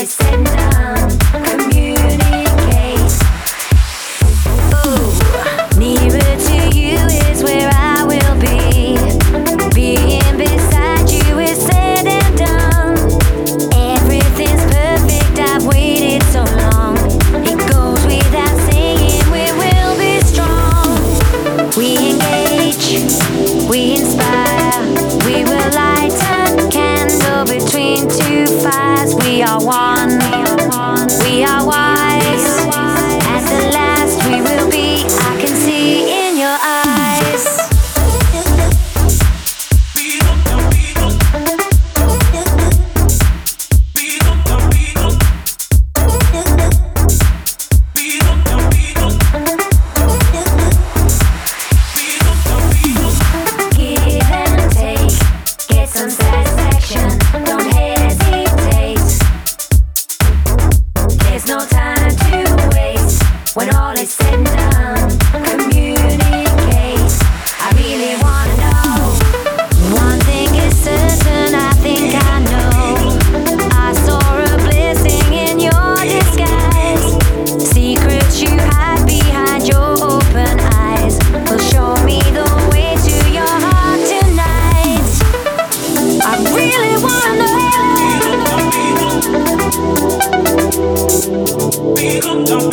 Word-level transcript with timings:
descendants. 0.00 0.59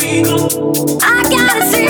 I 0.00 1.22
gotta 1.28 1.72
see. 1.72 1.88